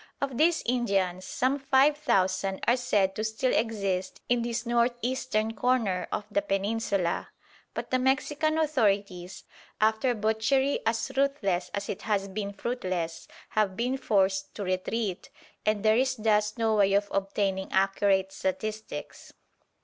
[0.19, 5.53] Of these Indians some five thousand are said to still exist in this north eastern
[5.53, 7.29] corner of the Peninsula;
[7.75, 9.43] but the Mexican authorities,
[9.79, 15.29] after butchery as ruthless as it has been fruitless, have been forced to retreat,
[15.67, 19.33] and there is thus no way of obtaining accurate statistics.